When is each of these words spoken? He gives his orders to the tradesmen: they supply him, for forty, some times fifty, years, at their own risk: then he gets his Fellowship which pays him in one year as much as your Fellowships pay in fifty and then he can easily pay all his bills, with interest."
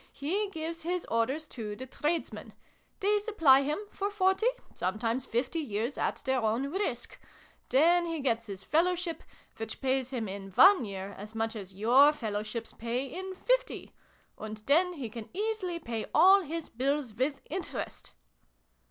He 0.11 0.49
gives 0.49 0.81
his 0.81 1.05
orders 1.11 1.45
to 1.49 1.75
the 1.75 1.85
tradesmen: 1.85 2.53
they 3.01 3.19
supply 3.19 3.61
him, 3.61 3.77
for 3.91 4.09
forty, 4.09 4.47
some 4.73 4.97
times 4.97 5.27
fifty, 5.27 5.59
years, 5.59 5.95
at 5.95 6.23
their 6.25 6.39
own 6.41 6.71
risk: 6.71 7.19
then 7.69 8.07
he 8.07 8.19
gets 8.19 8.47
his 8.47 8.63
Fellowship 8.63 9.21
which 9.57 9.79
pays 9.79 10.09
him 10.09 10.27
in 10.27 10.49
one 10.53 10.85
year 10.85 11.13
as 11.19 11.35
much 11.35 11.55
as 11.55 11.75
your 11.75 12.11
Fellowships 12.13 12.73
pay 12.73 13.05
in 13.05 13.35
fifty 13.35 13.93
and 14.39 14.57
then 14.65 14.93
he 14.93 15.07
can 15.07 15.29
easily 15.35 15.77
pay 15.77 16.07
all 16.15 16.41
his 16.41 16.67
bills, 16.67 17.13
with 17.13 17.39
interest." 17.47 18.13